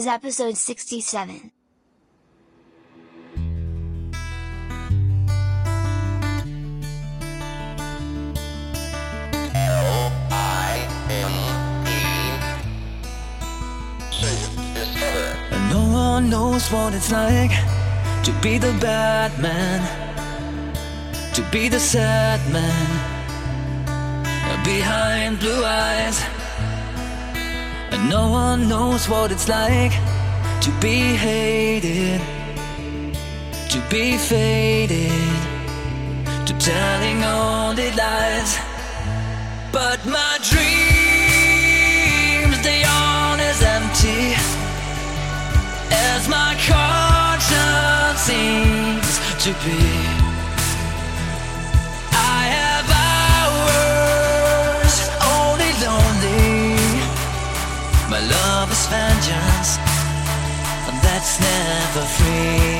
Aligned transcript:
is 0.00 0.06
episode 0.06 0.56
67. 0.56 1.52
And 15.50 15.70
no 15.70 15.84
one 15.92 16.30
knows 16.30 16.72
what 16.72 16.94
it's 16.94 17.12
like 17.12 17.50
to 18.24 18.32
be 18.40 18.56
the 18.56 18.72
bad 18.80 19.38
man, 19.38 19.80
to 21.34 21.42
be 21.52 21.68
the 21.68 21.78
sad 21.78 22.40
man 22.50 22.86
behind 24.64 25.38
blue 25.40 25.62
eyes. 25.62 26.39
And 28.00 28.08
no 28.08 28.30
one 28.30 28.66
knows 28.68 29.08
what 29.10 29.30
it's 29.30 29.48
like 29.48 29.92
to 30.62 30.70
be 30.80 31.14
hated, 31.14 32.20
to 33.68 33.80
be 33.90 34.16
faded, 34.16 35.12
to 36.46 36.54
telling 36.58 37.22
all 37.22 37.74
the 37.74 37.90
lies. 37.92 38.58
But 39.70 40.06
my 40.06 40.38
dreams, 40.50 40.70
they 42.62 42.82
aren't 42.84 43.42
as 43.42 43.62
empty 43.62 44.34
as 45.90 46.26
my 46.28 46.56
conscience 46.66 48.20
seems 48.20 49.20
to 49.44 49.52
be. 49.64 50.19
Vengeance, 58.90 59.78
and 60.88 60.98
that's 61.02 61.38
never 61.40 62.04
free. 62.16 62.79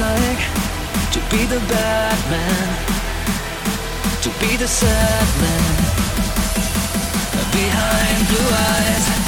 Like 0.00 0.44
to 1.12 1.20
be 1.30 1.46
the 1.46 1.60
bad 1.68 2.18
man, 2.30 2.68
to 4.20 4.28
be 4.40 4.56
the 4.56 4.68
sad 4.68 5.26
man 5.40 5.76
behind 7.52 8.28
blue 8.28 8.48
eyes. 8.52 9.25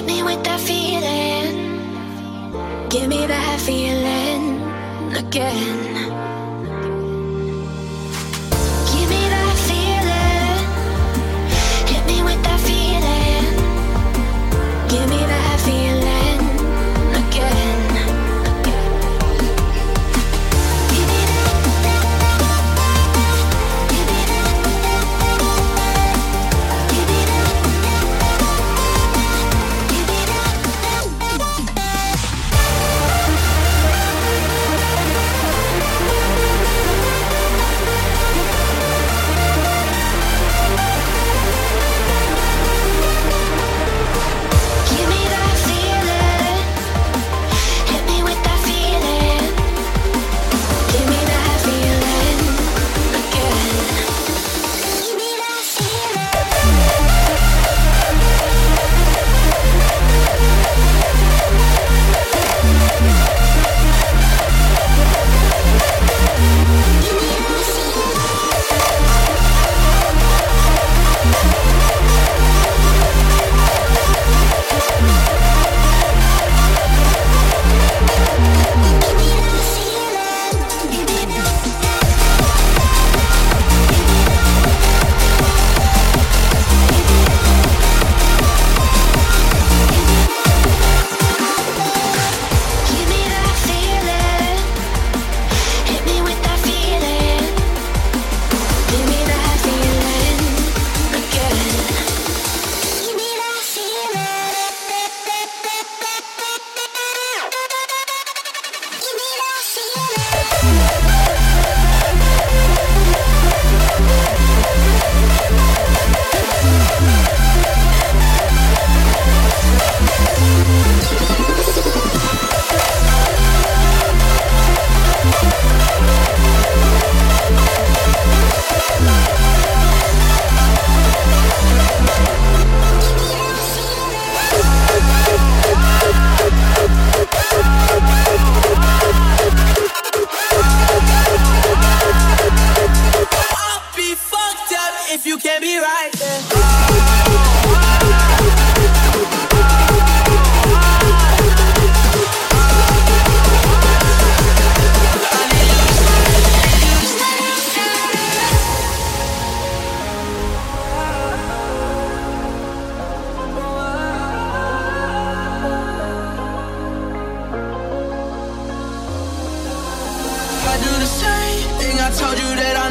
hit 0.00 0.06
me 0.06 0.22
with 0.22 0.42
that 0.44 0.60
feeling. 0.60 1.78
Give 2.88 3.08
me 3.08 3.26
that 3.26 3.60
feeling 3.60 4.60
again. 5.16 6.09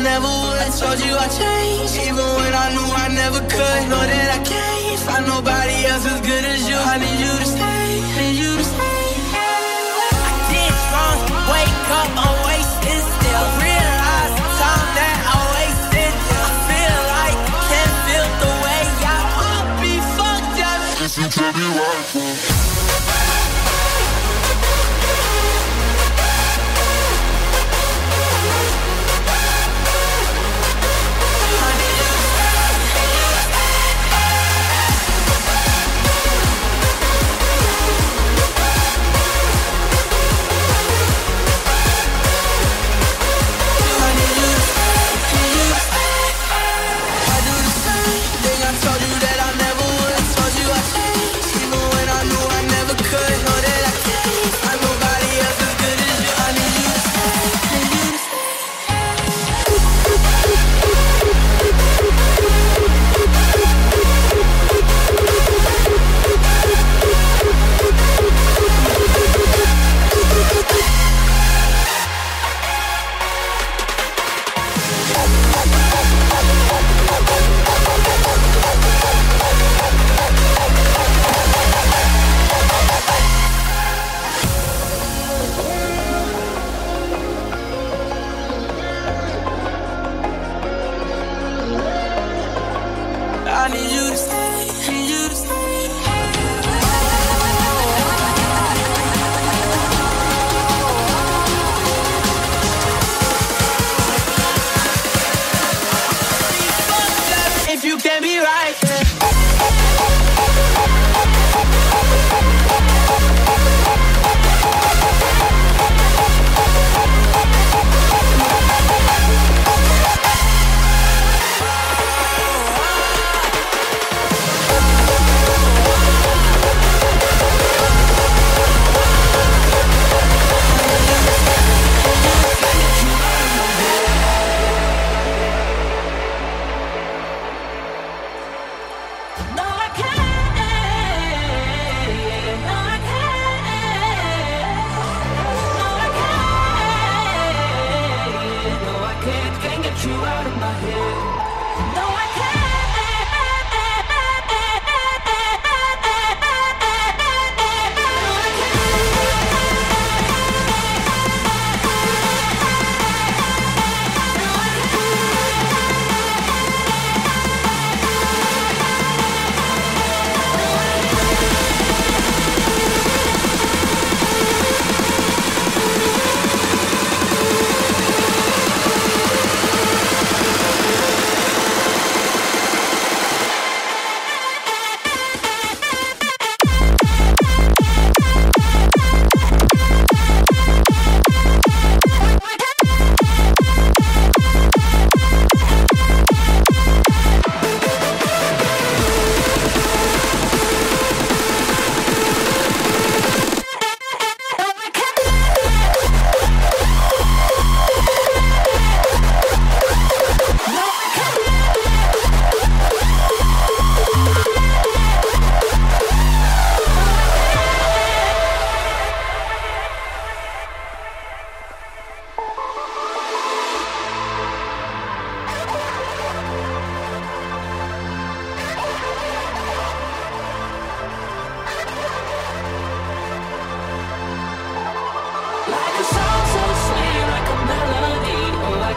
Never 0.04 0.28
would. 0.28 0.60
I 0.60 0.70
told 0.72 1.00
you 1.00 1.14
I 1.16 1.28
changed, 1.28 1.96
even 2.08 2.28
when 2.40 2.54
I 2.54 2.68
knew 2.74 2.88
I 3.04 3.08
never 3.22 3.40
could. 3.40 3.82
Know 3.90 4.04
that 4.12 4.30
I 4.38 4.40
can't 4.44 5.00
find 5.00 5.26
nobody 5.28 5.86
else 5.86 6.06
as 6.06 6.22
good 6.22 6.46
as 6.46 6.68
you. 6.70 6.76
I 6.76 6.96
need 7.04 7.20
you 7.20 7.34
to 7.42 7.48
stay, 7.56 7.88
need 8.20 8.36
you 8.40 8.52
to 8.58 8.64
stay. 8.64 9.04
I 9.36 10.34
did 10.52 10.74
wrong, 10.92 11.20
wake 11.52 11.88
up, 12.00 12.10
oh, 12.24 12.39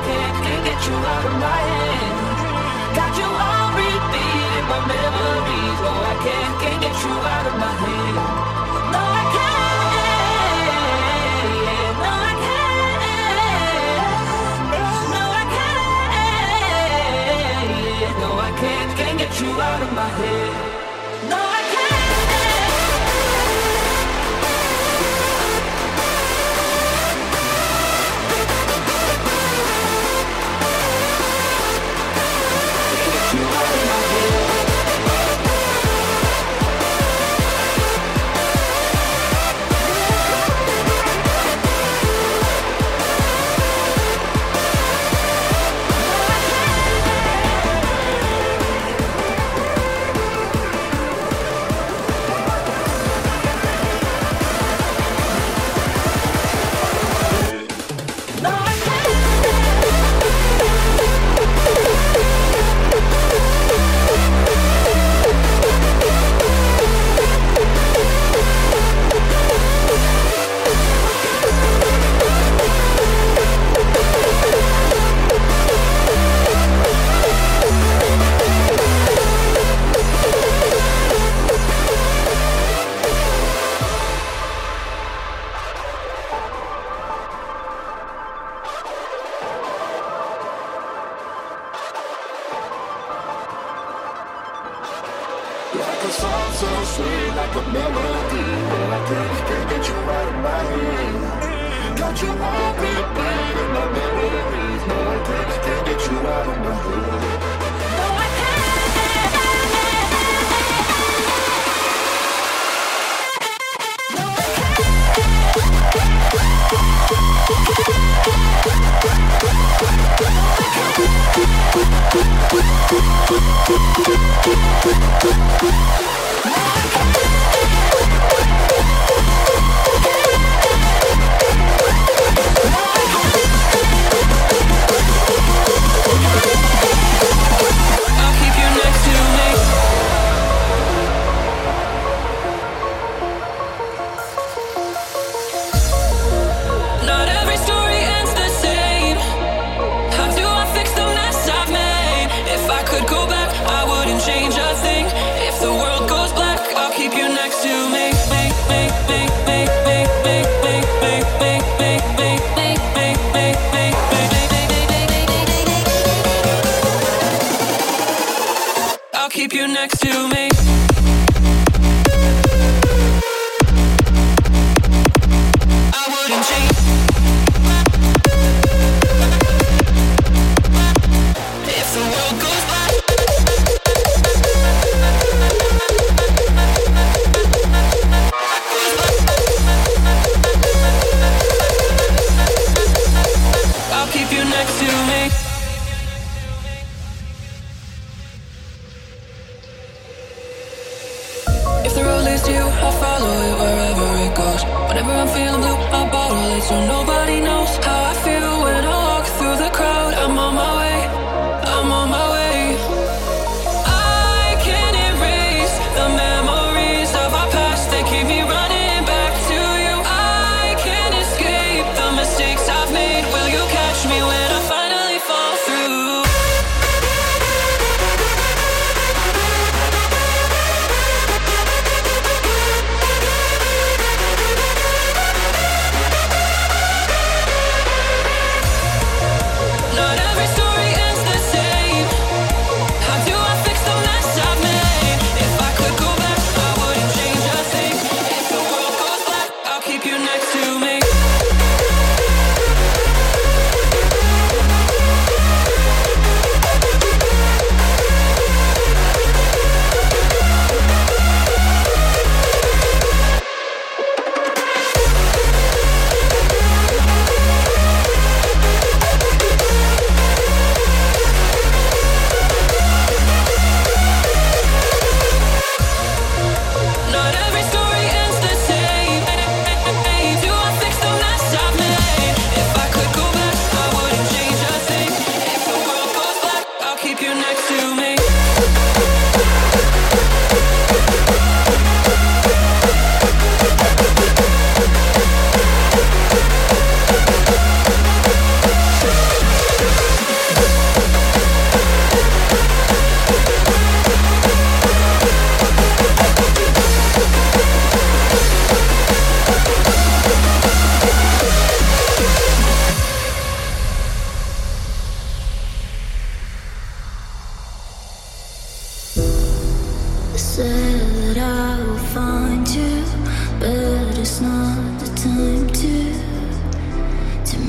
can't, 0.07 0.37
can't 0.45 0.65
get 0.69 0.81
you 0.87 0.97
out 1.13 1.25
of 1.31 1.35
my 1.45 1.61
head. 1.71 2.15
Got 2.97 3.13
you 3.19 3.29
all 3.47 3.73
my 4.73 4.81
memories. 4.87 5.81
I 6.13 6.15
can't, 6.25 6.55
can't 6.63 6.81
get 6.81 6.97
you 7.05 7.15
out 7.35 7.47
of 7.51 7.55
my 7.65 7.73
head. 7.83 8.15
No, 8.95 9.03
I 9.21 9.25
can't. 9.37 10.63
No, 12.05 12.13
I 12.31 12.35
can't. 12.45 12.97
No, 15.15 15.25
I 15.41 15.45
can't. 15.55 16.21
No, 18.23 18.31
I 18.49 18.51
can't, 18.63 18.91
can't 18.99 19.19
get 19.19 19.33
you 19.41 19.51
out 19.61 19.83
of 19.83 19.91
my 19.93 20.09
head. 20.21 20.72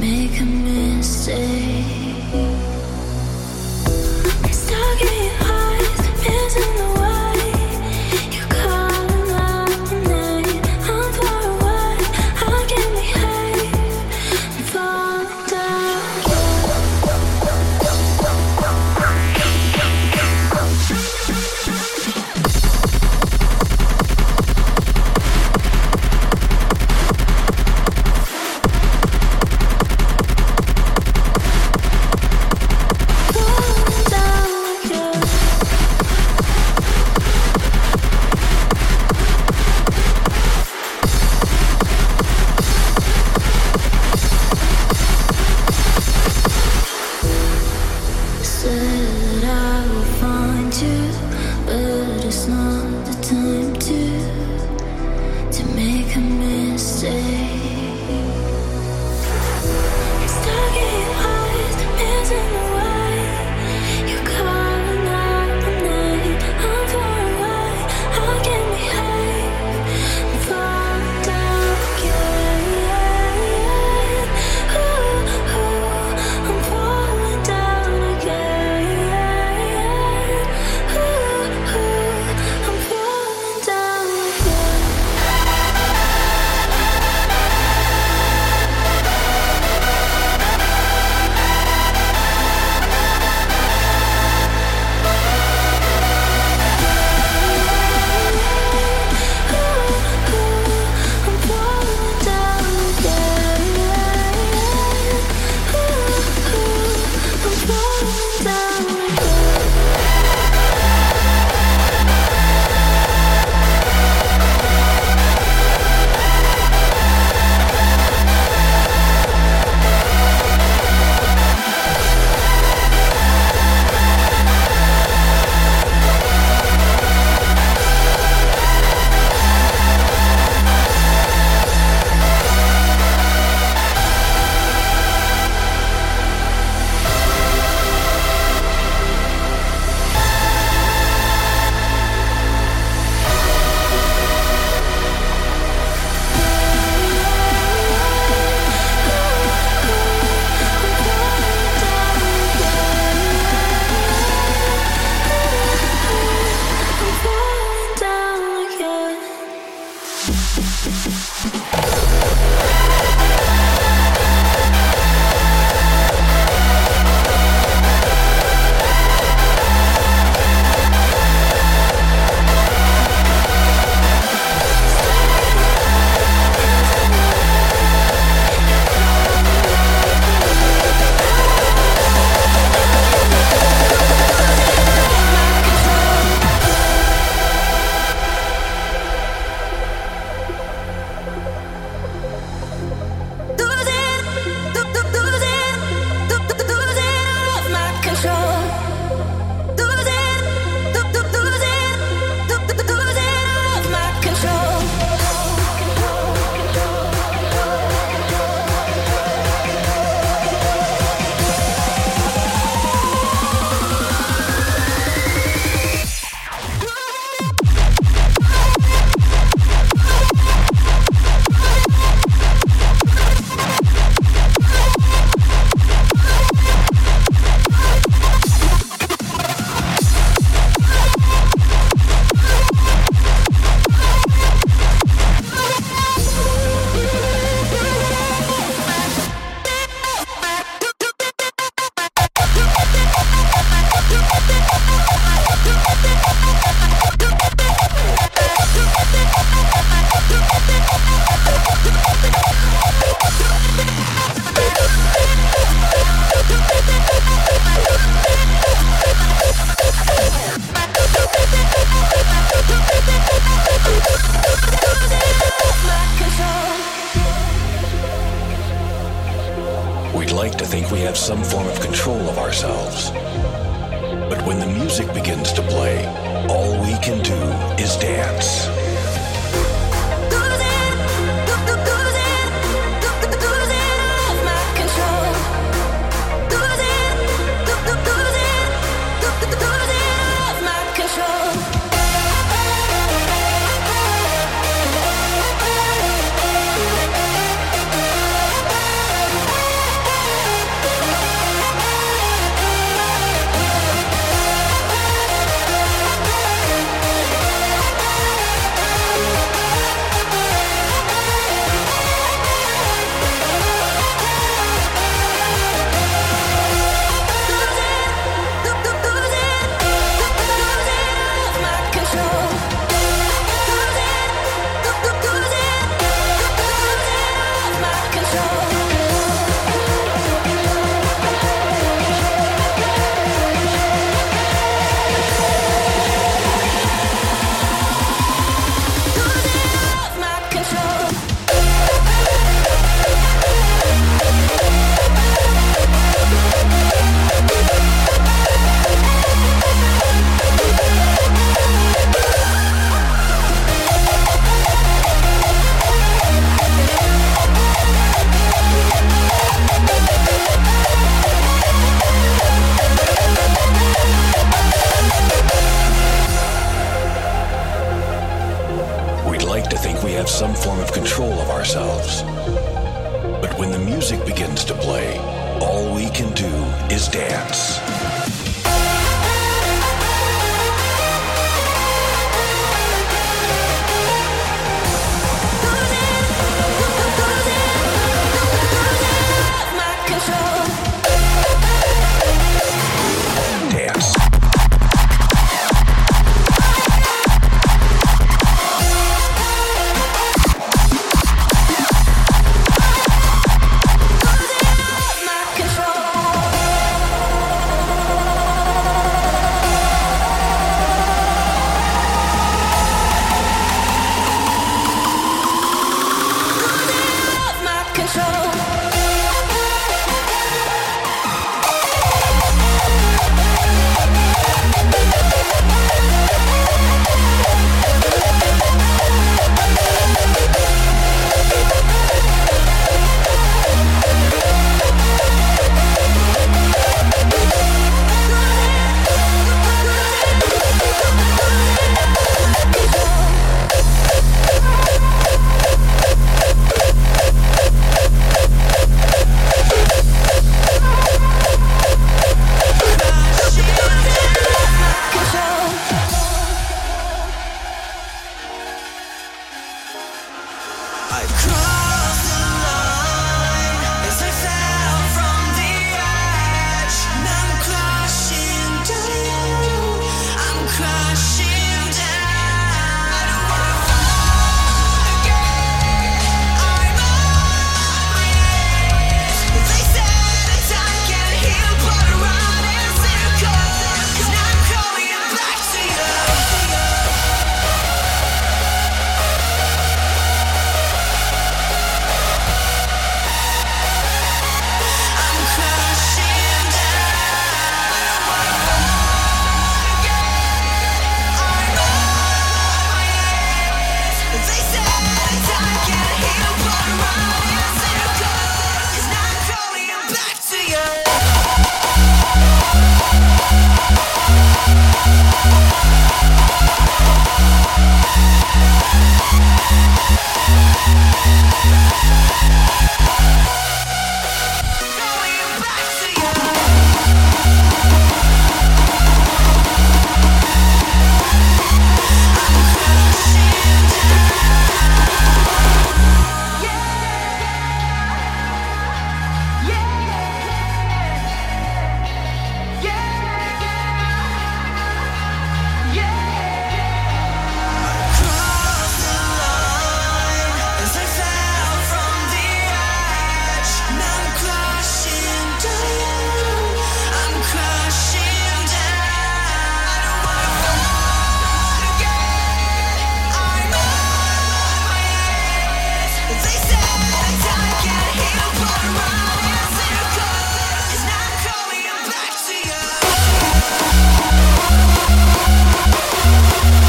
Make 0.03 0.41
a 0.41 0.43
mistake. 0.43 1.62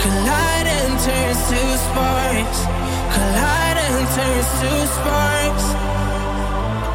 Collide 0.00 0.66
and 0.80 0.98
turn 1.04 1.34
to 1.48 1.60
sparks. 1.84 2.60
Collide 3.14 3.80
and 3.86 4.06
turn 4.16 4.42
to 4.60 4.72
sparks. 4.96 5.66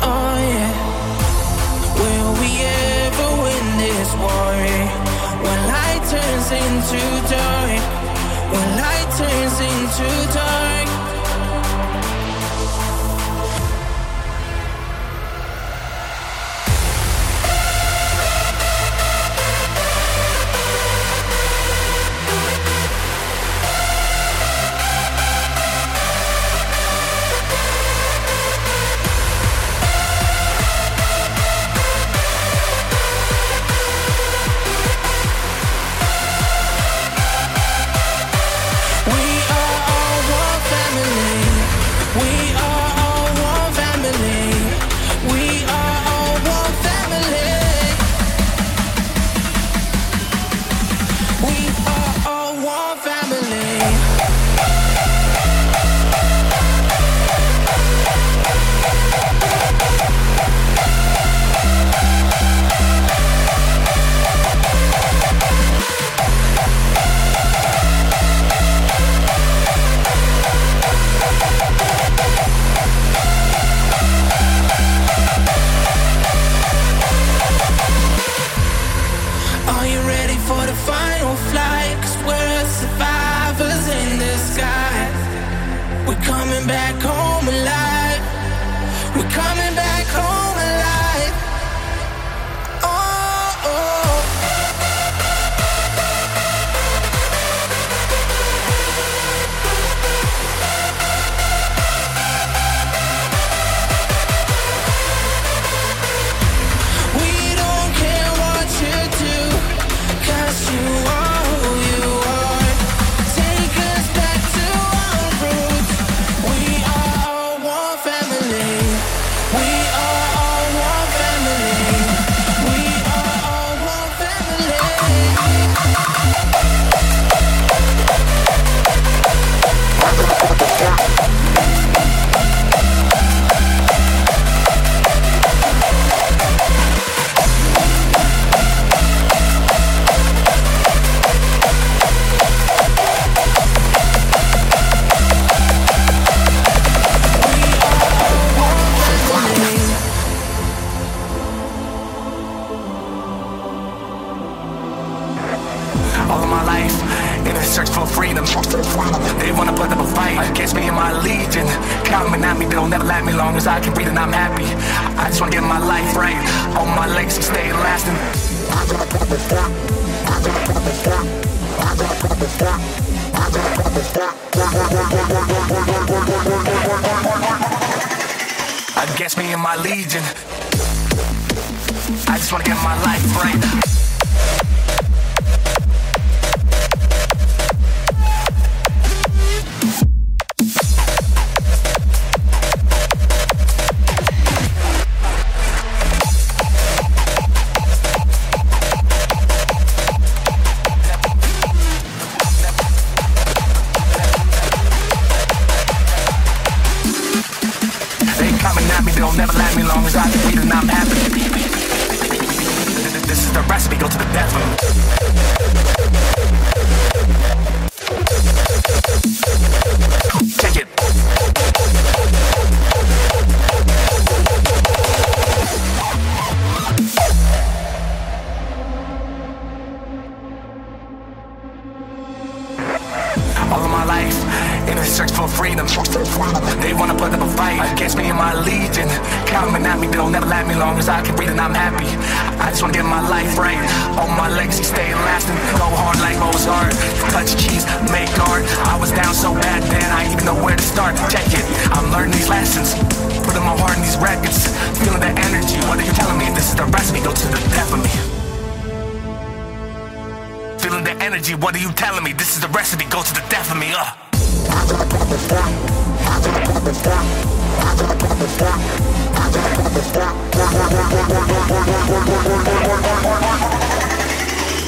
Oh 0.02 0.36
yeah. 0.50 0.74
Will 2.02 2.32
we 2.41 2.50
ever 2.65 3.30
win 3.44 3.65
this 3.78 4.10
war? 4.24 4.58
When 5.46 5.60
light 5.74 6.04
turns 6.10 6.50
into 6.62 7.02
dark. 7.30 7.84
When 8.52 8.68
light 8.82 9.10
turns 9.20 9.58
into 9.70 10.08
dark. 10.34 11.05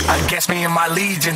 I 0.09 0.25
guess 0.27 0.49
me 0.49 0.63
and 0.63 0.73
my 0.73 0.87
legion. 0.87 1.35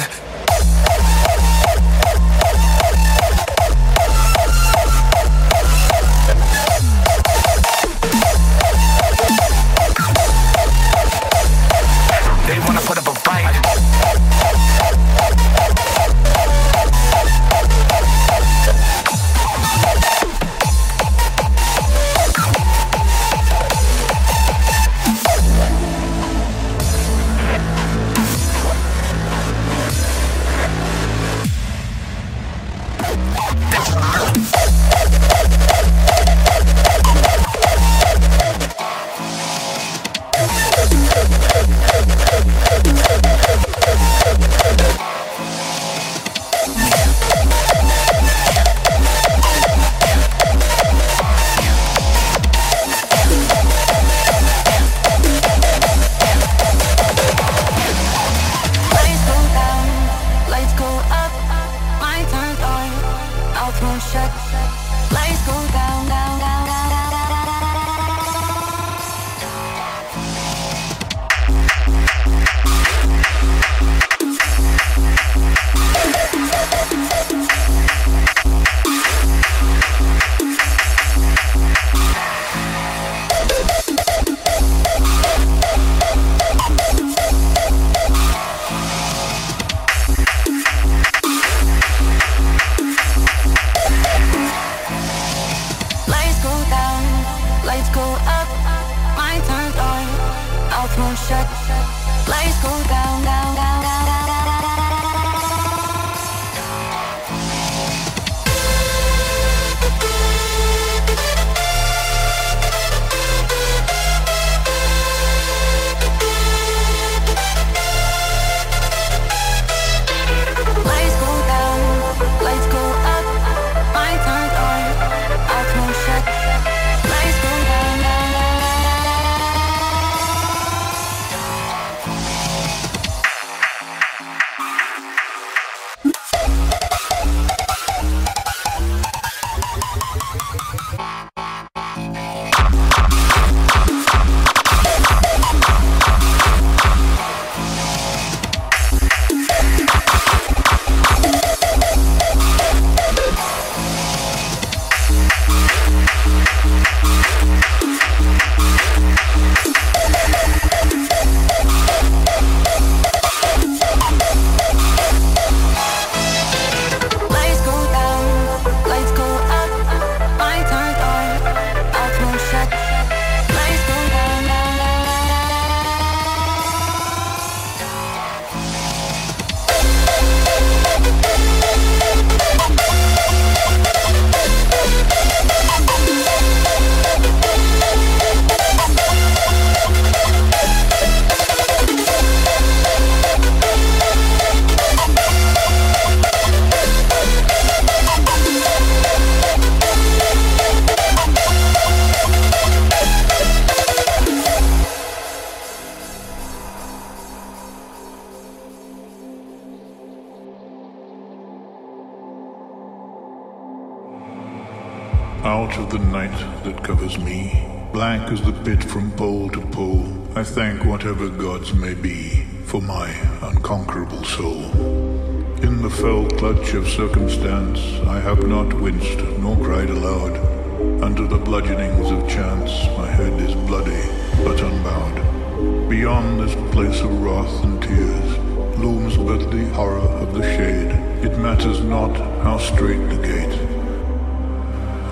but 239.18 239.52
the 239.52 239.66
horror 239.74 240.00
of 240.00 240.34
the 240.34 240.44
shade. 240.44 240.92
It 241.26 241.38
matters 241.38 241.82
not 241.82 242.16
how 242.44 242.58
straight 242.58 243.04
the 243.10 243.18
gate. 243.18 243.60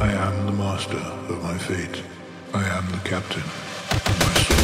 I 0.01 0.11
am 0.11 0.45
the 0.45 0.51
master 0.51 0.97
of 0.97 1.43
my 1.43 1.57
fate. 1.57 2.03
I 2.53 2.63
am 2.77 2.85
the 2.91 3.09
captain 3.09 3.43
of 3.43 4.19
my 4.19 4.33
soul. 4.43 4.59